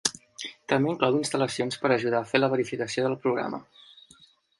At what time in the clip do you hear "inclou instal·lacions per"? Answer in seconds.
0.93-1.91